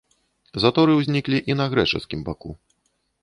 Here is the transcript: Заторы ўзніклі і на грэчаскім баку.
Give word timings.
Заторы 0.63 0.95
ўзніклі 0.99 1.37
і 1.53 1.57
на 1.61 1.65
грэчаскім 1.73 2.23
баку. 2.31 2.51